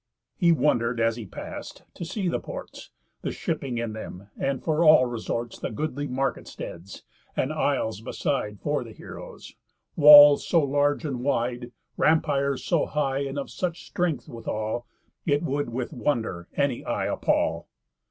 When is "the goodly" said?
5.59-6.07